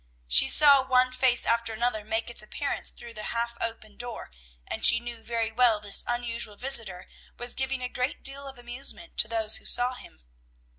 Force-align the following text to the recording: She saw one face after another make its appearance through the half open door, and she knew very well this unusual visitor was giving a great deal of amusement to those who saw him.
She 0.27 0.47
saw 0.47 0.81
one 0.83 1.11
face 1.11 1.45
after 1.45 1.73
another 1.73 2.03
make 2.03 2.31
its 2.31 2.41
appearance 2.41 2.89
through 2.89 3.13
the 3.13 3.25
half 3.37 3.55
open 3.61 3.97
door, 3.97 4.31
and 4.65 4.83
she 4.83 4.99
knew 4.99 5.21
very 5.21 5.51
well 5.51 5.79
this 5.79 6.03
unusual 6.07 6.55
visitor 6.55 7.07
was 7.37 7.53
giving 7.53 7.83
a 7.83 7.87
great 7.87 8.23
deal 8.23 8.47
of 8.47 8.57
amusement 8.57 9.15
to 9.19 9.27
those 9.27 9.57
who 9.57 9.65
saw 9.67 9.93
him. 9.93 10.23